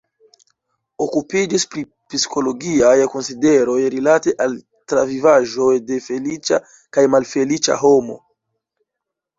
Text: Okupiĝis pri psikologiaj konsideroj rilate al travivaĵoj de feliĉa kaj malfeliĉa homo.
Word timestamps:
Okupiĝis 1.03 1.65
pri 1.73 1.83
psikologiaj 2.13 2.95
konsideroj 3.17 3.77
rilate 3.97 4.35
al 4.47 4.57
travivaĵoj 4.95 5.71
de 5.93 6.03
feliĉa 6.09 6.61
kaj 6.99 7.09
malfeliĉa 7.17 7.83
homo. 7.85 8.23